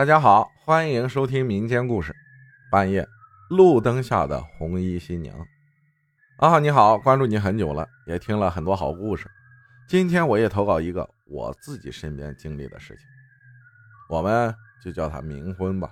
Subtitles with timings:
[0.00, 2.16] 大家好，欢迎收听民间故事。
[2.70, 3.06] 半夜，
[3.50, 5.36] 路灯下的红衣新娘。
[6.38, 9.30] 阿浩你好，关注你很久了，也听了很多好故事。
[9.90, 13.04] 今天我也投稿一个我自己身边经历的事情，
[14.08, 15.90] 我们就叫它冥婚吧。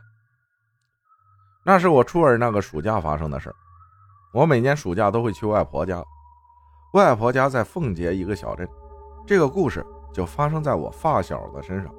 [1.63, 3.55] 那是我初二那个暑假发生的事
[4.33, 6.03] 我每年暑假都会去外婆家，
[6.95, 8.67] 外婆家在奉节一个小镇。
[9.27, 9.85] 这个故事
[10.15, 11.95] 就发生在我发小的身上。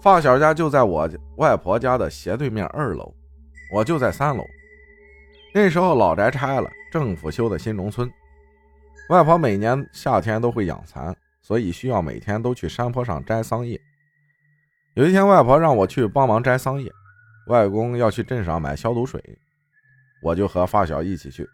[0.00, 3.14] 发小家就在我外婆家的斜对面二楼，
[3.72, 4.44] 我就在三楼。
[5.54, 8.10] 那时候老宅拆了，政府修的新农村。
[9.10, 13.78] 外婆每年夏天都会养蚕，所以需要每天都去山坡上摘桑叶。
[14.94, 16.90] 有一天，外婆让我去帮忙摘桑叶，
[17.48, 19.22] 外公要去镇上买消毒水，
[20.22, 21.46] 我就和发小一起去。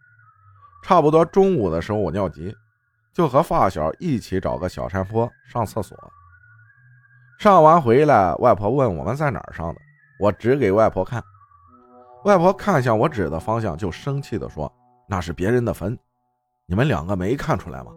[0.84, 2.54] 差不多中午的时候，我尿急。
[3.12, 5.96] 就和发小一起找个小山坡上厕所，
[7.38, 9.80] 上完回来，外婆问我们在哪儿上的，
[10.18, 11.22] 我指给外婆看，
[12.24, 14.72] 外婆看向我指的方向，就生气地说
[15.06, 15.98] ：“那是别人的坟，
[16.66, 17.92] 你们两个没看出来吗？”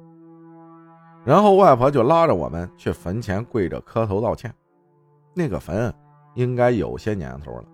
[1.23, 4.53] 然后外婆就拉着我们去坟前跪着磕头道歉。
[5.33, 5.93] 那个坟
[6.35, 7.65] 应该有些年头了，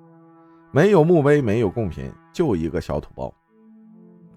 [0.72, 3.34] 没有墓碑，没有贡品，就一个小土包。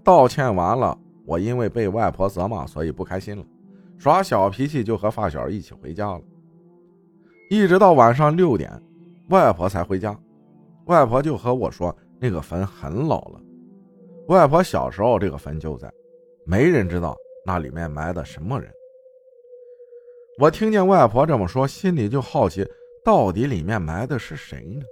[0.02, 0.96] 道歉完了。
[1.26, 3.44] 我因为被外婆责骂，所以不开心了，
[3.98, 6.20] 耍小脾气就和发小一起回家了。
[7.50, 8.70] 一直到晚上六点，
[9.30, 10.18] 外婆才回家。
[10.86, 13.40] 外婆就和我说，那个坟很老了。
[14.28, 15.90] 外婆小时候这个坟就在，
[16.44, 18.70] 没人知道那里面埋的什么人。
[20.38, 22.66] 我听见外婆这么说，心里就好奇，
[23.04, 24.82] 到底里面埋的是谁呢？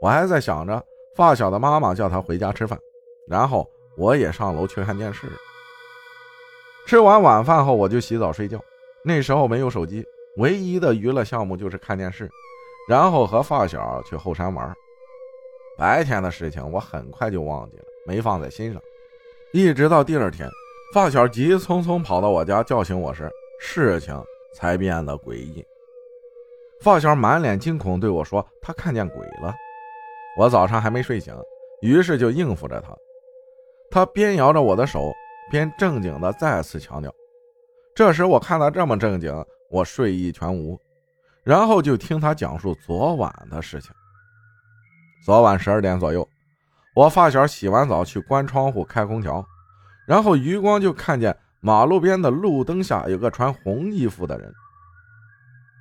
[0.00, 0.82] 我还在想着
[1.14, 2.78] 发小的妈妈叫他回家吃饭，
[3.28, 3.66] 然后。
[3.98, 5.26] 我也上楼去看电视。
[6.86, 8.60] 吃完晚饭后，我就洗澡睡觉。
[9.02, 10.04] 那时候没有手机，
[10.36, 12.30] 唯一的娱乐项目就是看电视，
[12.88, 14.74] 然后和发小去后山玩。
[15.78, 18.80] 白天的事情我很快就忘记了，没放在心上。
[19.52, 20.48] 一直到第二天，
[20.92, 23.30] 发小急匆匆跑到我家叫醒我时，
[23.60, 24.18] 事情
[24.54, 25.64] 才变得诡异。
[26.82, 29.54] 发小满脸惊恐对我说：“他看见鬼了。”
[30.38, 31.34] 我早上还没睡醒，
[31.80, 32.94] 于是就应付着他。
[33.90, 35.10] 他边摇着我的手，
[35.50, 37.10] 边正经的再次强调。
[37.94, 39.32] 这时我看他这么正经，
[39.70, 40.80] 我睡意全无，
[41.44, 43.90] 然后就听他讲述昨晚的事情。
[45.24, 46.28] 昨晚十二点左右，
[46.94, 49.44] 我发小洗完澡去关窗户开空调，
[50.06, 54.52] 然后余光就看见马路边的路灯下有个穿红衣服的人。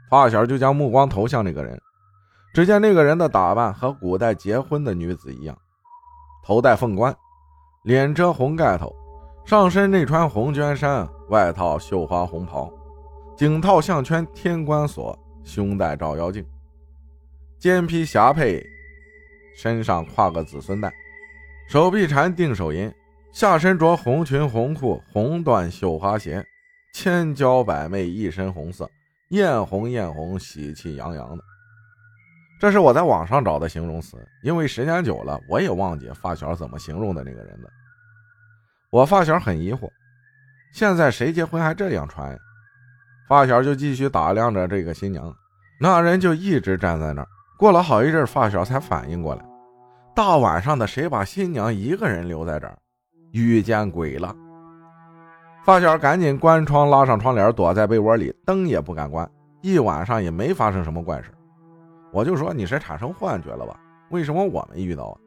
[0.09, 1.79] 发小就将目光投向那个人，
[2.53, 5.57] 只见那个人的打扮和古代结婚的女子一样，
[6.44, 7.16] 头戴凤冠。
[7.84, 8.91] 脸遮红盖头，
[9.46, 12.72] 上身内穿红绢衫，外套绣花红袍，
[13.35, 16.46] 颈套项圈天官锁，胸带照妖镜，
[17.59, 18.66] 肩披霞帔，
[19.57, 20.90] 身上挎个子孙袋，
[21.68, 22.90] 手臂缠定手银，
[23.34, 26.41] 下身着红裙红裤红缎绣花鞋，
[26.94, 28.90] 千娇百媚一身红色，
[29.31, 31.44] 艳红艳红，喜气洋洋的。
[32.57, 37.69] 这是我在网上找的形容词，因为时间久了，我也忘记发小怎么形容的那个人了。
[38.91, 39.90] 我发小很疑惑，
[40.73, 42.40] 现在谁结婚还这样穿呀？
[43.27, 45.33] 发小就继续打量着这个新娘，
[45.79, 47.27] 那人就一直站在那儿。
[47.57, 49.45] 过了好一阵，发小才反应过来，
[50.13, 52.77] 大晚上的，谁把新娘一个人留在这儿？
[53.31, 54.35] 遇见鬼了！
[55.63, 59.29] 发小赶紧关窗，拉上窗帘，躲在被窝里，灯也不敢关。
[59.61, 61.31] 一晚上也没发生什么怪事。
[62.11, 63.79] 我就说你是产生幻觉了吧？
[64.11, 65.17] 为什么我没遇到啊？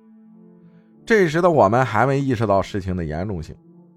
[1.05, 3.57] 这时的我们还没意识到事情的严重性。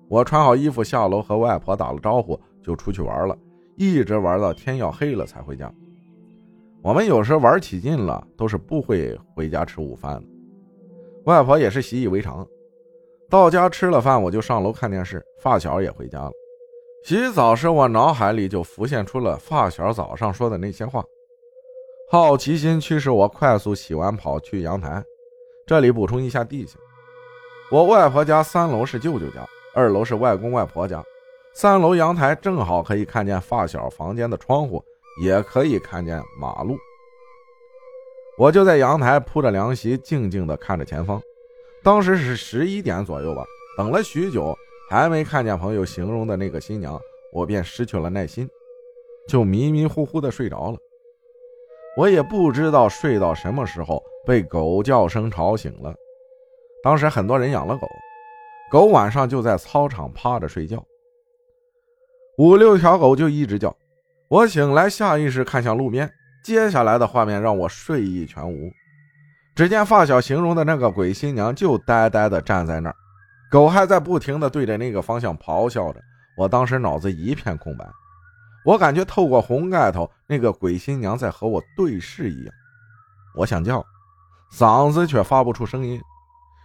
[0.09, 3.38] 我穿好衣服下楼和外婆打了招呼，就出去玩了，
[3.76, 5.72] 一直玩到天要黑了才回家。
[6.84, 10.24] 我们有时玩起劲了，都是不会回家吃午饭的。
[11.26, 12.46] 外婆也是习以为常。
[13.30, 16.31] 到家吃了饭，我就上楼看电视，发小也回家了。
[17.06, 21.04] 洗澡时，我脑海里就浮现出了发小早上说的那些话。
[22.10, 25.04] 好奇心驱使我快速洗完跑去阳台。
[25.66, 26.78] 这里补充一下地形：
[27.72, 31.01] 我外婆家三楼是舅舅家，二楼是外公外婆家。
[31.53, 34.83] 三楼阳台正好可以看见发小房间的窗户，
[35.21, 36.77] 也可以看见马路。
[38.38, 41.21] 我就在阳台铺着凉席，静静地看着前方。
[41.83, 43.44] 当时是十一点左右吧，
[43.77, 44.57] 等了许久
[44.89, 47.00] 还没看见朋友形容的那个新娘，
[47.33, 48.50] 我便失去了耐心，
[49.27, 50.77] 就迷迷糊糊地睡着了。
[51.97, 55.94] 我也不知道睡到什么时候被狗叫声吵醒了。
[56.81, 57.86] 当时很多人养了狗，
[58.71, 60.83] 狗晚上就在操场趴着睡觉。
[62.38, 63.75] 五六条狗就一直叫。
[64.28, 66.10] 我醒来，下意识看向路边，
[66.44, 68.72] 接下来的画面让我睡意全无。
[69.54, 72.95] 只见发小形容的那个鬼新娘就呆呆地站在那儿，
[73.51, 76.00] 狗还在不停地对着那个方向咆哮着。
[76.38, 77.86] 我当时脑子一片空白，
[78.63, 82.54] 我感觉透过红盖头，那个鬼新娘在和我对视一样。
[83.36, 83.86] 我想叫，
[84.54, 86.01] 嗓子却发不出声音，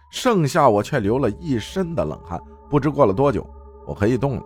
[0.09, 2.39] 剩下我却流了一身的冷汗。
[2.69, 3.45] 不知过了多久，
[3.85, 4.43] 我可以动了。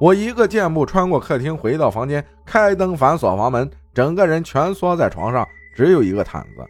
[0.00, 6.66] 我一个箭步穿过客厅，回到房间，开灯反锁房门，整个人蜷缩在床上，只有一个毯子。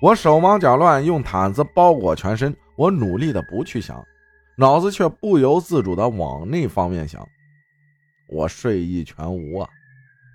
[0.00, 2.56] 我手忙脚乱，用毯子包裹全身。
[2.76, 4.02] 我努力的不去想，
[4.56, 7.22] 脑子却不由自主的往那方面想。
[8.26, 9.68] 我睡意全无啊！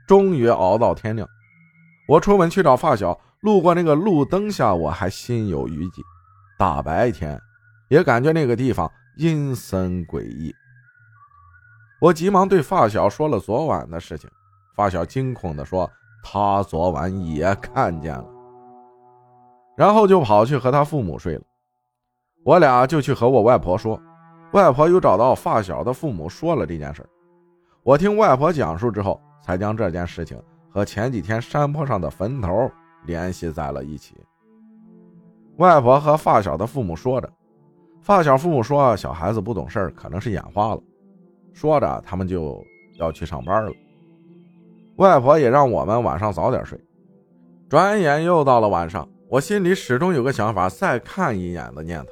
[0.07, 1.27] 终于熬到天亮，
[2.07, 3.19] 我出门去找发小。
[3.41, 6.03] 路过那个路灯下，我还心有余悸。
[6.59, 7.39] 大白天，
[7.89, 10.53] 也感觉那个地方阴森诡异。
[12.05, 14.29] 我急忙对发小说了昨晚的事情。
[14.75, 15.89] 发小惊恐地说
[16.23, 18.25] ：“他昨晚也看见了。”
[19.75, 21.41] 然后就跑去和他父母睡了。
[22.43, 23.99] 我俩就去和我外婆说，
[24.51, 27.03] 外婆又找到发小的父母说了这件事。
[27.81, 32.71] 我听外婆讲述之后，才将这件事情和前几天山坡上的坟头。
[33.05, 34.15] 联系在了一起。
[35.57, 37.27] 外婆和发小的父母说着，
[37.99, 40.81] 发小父母说小孩子不懂事可能是眼花了。
[41.55, 42.61] 说着，他们就
[42.99, 43.71] 要去上班了。
[44.97, 46.77] 外婆也让我们晚上早点睡。
[47.69, 52.11] 转眼又到了晚上，我心里始终有个想法，再看一眼的念头。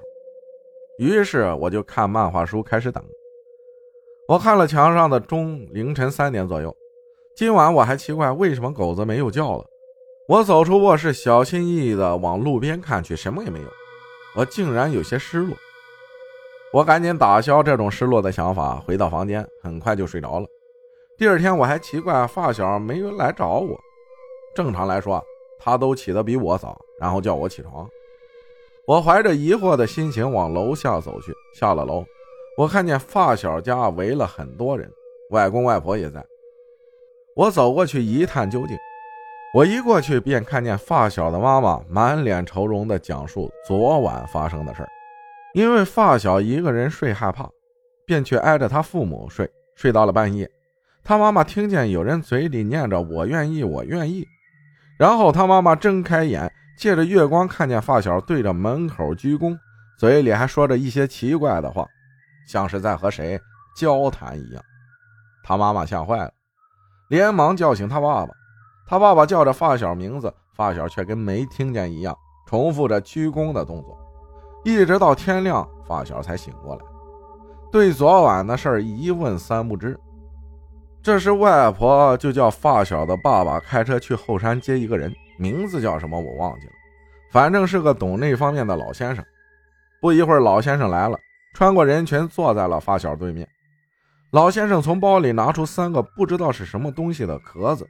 [0.97, 3.03] 于是我就看漫画书，开始等。
[4.29, 6.73] 我看了墙上的钟，凌晨三点左右。
[7.35, 9.65] 今晚我还奇怪，为什么狗子没有叫了。
[10.29, 13.67] 我走出卧室，小心翼翼地往路边看去，什么也没有。
[14.37, 15.55] 我竟然有些失落。
[16.73, 20.47] 我赶紧打消这种失落的想法，回到房间，很快就睡着了。
[21.15, 23.79] 第二天我还奇怪发小没有来找我。
[24.55, 25.23] 正常来说，
[25.59, 27.87] 他都起得比我早，然后叫我起床。
[28.87, 31.31] 我怀着疑惑的心情往楼下走去。
[31.53, 32.03] 下了楼，
[32.57, 34.91] 我看见发小家围了很多人，
[35.29, 36.25] 外公外婆也在。
[37.35, 38.75] 我走过去一探究竟。
[39.53, 44.89] 我一过去，便看见发小的妈妈满脸愁容地讲述昨晚发生的事儿。
[45.53, 47.49] 因为发小一个人睡害怕，
[48.05, 49.49] 便去挨着他父母睡。
[49.75, 50.47] 睡到了半夜，
[51.03, 54.23] 他妈妈听见有人嘴里念着“我愿意，我愿意”，
[54.99, 59.57] 然后他妈妈睁开眼，借着月光看见发小对着门口鞠躬，
[59.97, 61.87] 嘴里还说着一些奇怪的话，
[62.47, 63.39] 像是在和谁
[63.75, 64.63] 交谈一样。
[65.43, 66.31] 他妈妈吓坏了，
[67.09, 68.31] 连忙叫醒他爸爸。
[68.85, 72.15] 他爸爸叫着发小名字，发小却跟没听见一样，
[72.45, 73.97] 重复着鞠躬的动作，
[74.63, 76.81] 一直到天亮，发小才醒过来，
[77.71, 79.99] 对昨晚的事儿一问三不知。
[81.01, 86.73] 这时，外婆就叫发小的爸爸开车去后山接一个人，名字叫什么我忘记了，
[87.31, 89.23] 反正是个懂那方面的老先生。
[89.99, 91.17] 不一会儿，老先生来了，
[91.53, 93.45] 穿过人群，坐在了发小对面。
[94.31, 97.85] 老先生从包里拿出三个不知道是什么东西的壳子。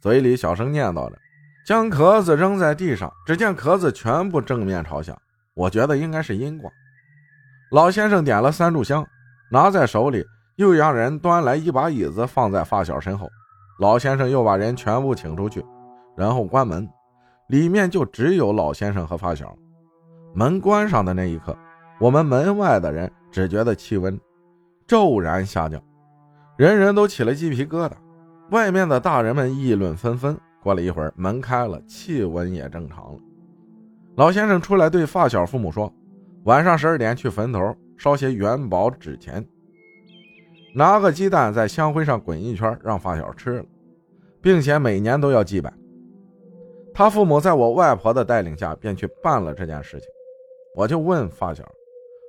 [0.00, 1.18] 嘴里小声念叨着，
[1.66, 3.12] 将壳子扔在地上。
[3.26, 5.16] 只见壳子全部正面朝下，
[5.54, 6.70] 我觉得应该是阴卦。
[7.70, 9.06] 老先生点了三炷香，
[9.50, 10.24] 拿在手里，
[10.56, 13.28] 又让人端来一把椅子放在发小身后。
[13.80, 15.64] 老先生又把人全部请出去，
[16.16, 16.88] 然后关门，
[17.48, 19.56] 里面就只有老先生和发小。
[20.34, 21.56] 门关上的那一刻，
[21.98, 24.20] 我们门外的人只觉得气温
[24.86, 25.82] 骤然下降，
[26.56, 27.92] 人人都起了鸡皮疙瘩。
[28.50, 30.38] 外面的大人们议论纷纷。
[30.62, 33.18] 过了一会儿，门开了，气温也正常了。
[34.16, 35.92] 老先生出来对发小父母说
[36.44, 39.44] ：“晚上十二点去坟头烧些元宝纸钱，
[40.74, 43.64] 拿个鸡蛋在香灰上滚一圈，让发小吃了，
[44.40, 45.72] 并且每年都要祭拜。”
[46.94, 50.08] 他父母在我外婆的带领下便去办了这件事情。
[50.76, 51.64] 我就问发小：“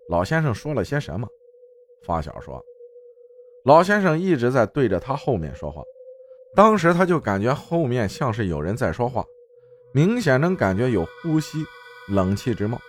[0.10, 1.27] 老先生说了些什么？”
[2.04, 2.60] 发小说
[3.63, 5.84] ：“老先生一直在对着他后面说话。”
[6.56, 9.24] 当时他就感觉后面像是有人在说话，
[9.94, 11.65] 明显能感觉有呼吸，
[12.07, 12.79] 冷气直冒。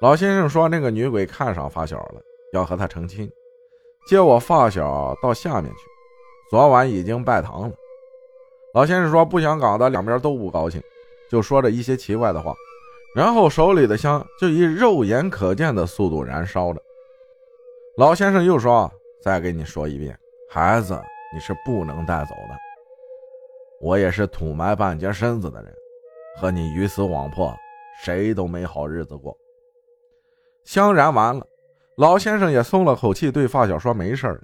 [0.00, 2.20] 老先生说，那个女鬼看上发小了，
[2.52, 3.30] 要和他成亲，
[4.06, 5.78] 接我发小到下面去。
[6.50, 7.74] 昨晚已经拜堂了。
[8.74, 10.82] 老先生说，不想搞得两边都不高兴，
[11.30, 12.54] 就说着一些奇怪的话，
[13.14, 16.82] 然后手里的香就以肉眼可见的速度燃烧着。
[17.96, 18.90] 老先生又说
[19.22, 21.00] ：“再给你说一遍，孩子。”
[21.32, 22.58] 你是不能带走的。
[23.80, 25.72] 我也是土埋半截身子的人，
[26.36, 27.54] 和你鱼死网破，
[28.02, 29.36] 谁都没好日子过。
[30.64, 31.44] 香燃完了，
[31.96, 34.40] 老先生也松了口气，对发小说没事了。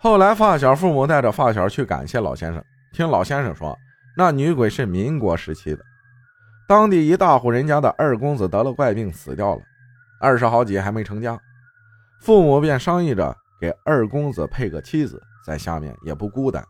[0.00, 2.62] 后来发小父母带着发小去感谢老先生，
[2.92, 3.76] 听老先生说，
[4.16, 5.84] 那女鬼是民国时期的，
[6.68, 9.62] 当地一大户人家的二公子得了怪病死掉了，
[10.20, 11.38] 二十好几还没成家，
[12.20, 16.64] 父母便商议着给二公子配个妻子，在下面也不孤单，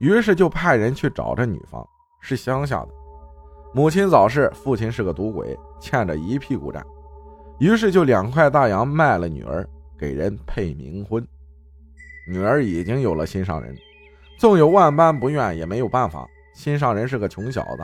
[0.00, 1.86] 于是就派人去找这女方，
[2.20, 2.88] 是乡下的，
[3.72, 6.84] 母亲早逝，父亲是个赌鬼，欠着一屁股债，
[7.60, 9.64] 于是就两块大洋卖了女儿，
[9.96, 11.24] 给人配冥婚。
[12.28, 13.72] 女儿已经有了心上人，
[14.40, 16.26] 纵有万般不愿，也没有办法。
[16.52, 17.82] 心上人是个穷小子，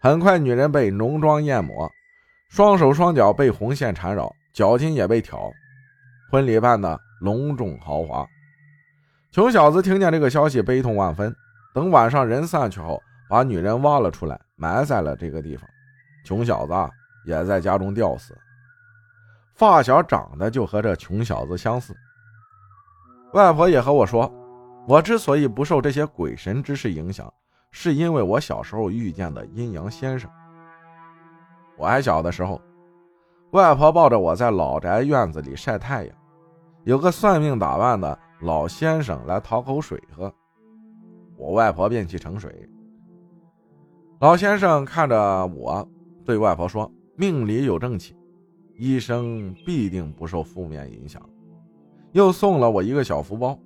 [0.00, 1.90] 很快女人被浓妆艳抹，
[2.48, 5.50] 双手双脚被红线缠绕，脚筋也被挑，
[6.30, 8.24] 婚礼办得隆重豪华。
[9.32, 11.34] 穷小子听见这个消息，悲痛万分。
[11.74, 15.66] 等晚上人散去后，把女人挖了出来，埋在了这个地方。
[16.24, 16.72] 穷小子
[17.24, 18.36] 也在家中吊死。
[19.54, 21.96] 发小长得就和这穷小子相似。
[23.32, 24.30] 外婆也和我说，
[24.86, 27.32] 我之所以不受这些鬼神之事影响。
[27.72, 30.28] 是因为我小时候遇见的阴阳先生。
[31.78, 32.60] 我还小的时候，
[33.52, 36.16] 外婆抱着我在老宅院子里晒太阳，
[36.82, 40.34] 有个算命打扮的老先生来讨口水喝，
[41.36, 42.68] 我外婆便去盛水。
[44.20, 45.88] 老先生看着我，
[46.26, 48.14] 对外婆说：“命里有正气，
[48.76, 51.26] 医生必定不受负面影响。”
[52.12, 53.58] 又送了我一个小福包。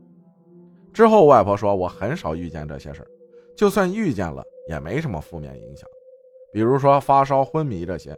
[0.92, 3.08] 之后，外婆说我很少遇见这些事儿。
[3.56, 5.88] 就算遇见了，也没什么负面影响，
[6.52, 8.16] 比如说发烧、昏迷这些。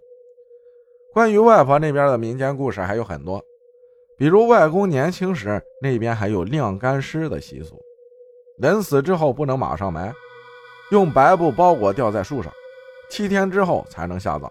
[1.14, 3.42] 关于外婆那边的民间故事还有很多，
[4.18, 7.80] 比如外公年轻时那边还有晾干尸的习俗，
[8.58, 10.12] 人死之后不能马上埋，
[10.90, 12.52] 用白布包裹吊在树上，
[13.10, 14.50] 七天之后才能下葬。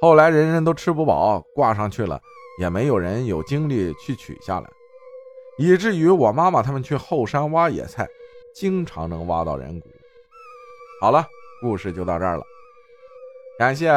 [0.00, 2.20] 后来人人都吃不饱，挂上去了，
[2.60, 4.68] 也没有人有精力去取下来，
[5.58, 8.08] 以至于我妈妈他们去后山挖野菜。
[8.54, 9.86] 经常能挖到人骨。
[10.98, 11.22] 好了，
[11.60, 12.42] 故事就到这儿了。
[13.58, 13.90] 感谢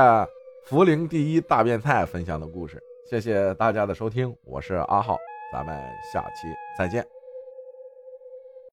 [0.69, 2.77] 涪陵第一大变态分享的故事，
[3.09, 5.17] 谢谢大家的收听，我是阿浩，
[5.53, 5.81] 咱们
[6.13, 7.18] 下期再见。